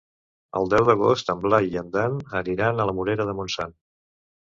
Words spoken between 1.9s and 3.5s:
Dan aniran a la Morera de